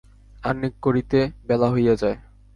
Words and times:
আহ্নিক 0.43 0.73
করিতে 0.81 1.19
বেলা 1.47 1.67
হইয়া 1.69 1.95
যায়। 1.95 2.17